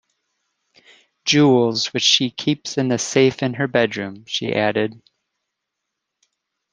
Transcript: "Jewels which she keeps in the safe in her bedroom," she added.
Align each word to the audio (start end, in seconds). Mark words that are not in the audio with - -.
"Jewels 1.25 1.93
which 1.93 2.01
she 2.01 2.31
keeps 2.31 2.75
in 2.75 2.87
the 2.87 2.97
safe 2.97 3.43
in 3.43 3.53
her 3.53 3.67
bedroom," 3.67 4.25
she 4.25 4.51
added. 4.51 4.99